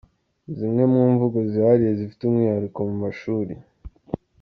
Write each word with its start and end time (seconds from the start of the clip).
Zimwe 0.57 0.83
mu 0.91 0.99
mvugo 1.11 1.37
zihariye 1.51 1.91
zifite 1.99 2.21
umwihariko 2.25 2.79
mu 2.89 2.95
mashuri 3.03 3.53